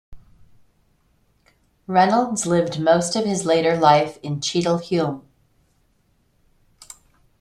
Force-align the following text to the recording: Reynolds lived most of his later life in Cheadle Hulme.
Reynolds 1.85 2.47
lived 2.47 2.79
most 2.79 3.15
of 3.15 3.23
his 3.25 3.45
later 3.45 3.77
life 3.77 4.17
in 4.23 4.41
Cheadle 4.41 4.79
Hulme. 4.79 5.21